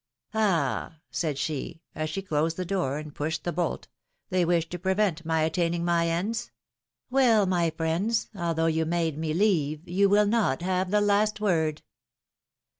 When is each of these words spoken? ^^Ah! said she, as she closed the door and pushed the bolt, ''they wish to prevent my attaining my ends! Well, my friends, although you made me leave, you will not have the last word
^^Ah! 0.33 0.95
said 1.11 1.37
she, 1.37 1.79
as 1.93 2.09
she 2.09 2.23
closed 2.23 2.57
the 2.57 2.65
door 2.65 2.97
and 2.97 3.13
pushed 3.13 3.43
the 3.43 3.51
bolt, 3.51 3.87
''they 4.31 4.43
wish 4.43 4.67
to 4.69 4.79
prevent 4.79 5.23
my 5.23 5.41
attaining 5.43 5.85
my 5.85 6.07
ends! 6.07 6.49
Well, 7.11 7.45
my 7.45 7.69
friends, 7.69 8.27
although 8.35 8.65
you 8.65 8.87
made 8.87 9.15
me 9.19 9.35
leave, 9.35 9.87
you 9.87 10.09
will 10.09 10.25
not 10.25 10.63
have 10.63 10.89
the 10.89 11.01
last 11.01 11.39
word 11.39 11.83